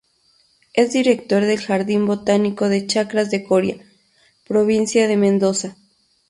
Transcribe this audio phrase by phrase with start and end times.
[0.73, 3.77] Es director del Jardín botánico de Chacras de Coria,
[4.47, 5.75] provincia de Mendoza.